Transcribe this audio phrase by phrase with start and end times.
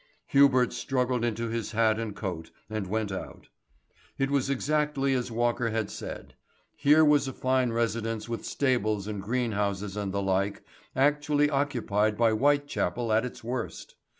[0.29, 3.49] Hubert struggled into his hat and coat, and went out.
[4.17, 6.33] It was exactly as Walker had said.
[6.75, 10.63] Here was a fine residence with stables and greenhouses and the like,
[10.95, 13.93] actually occupied by Whitechapel at its worst.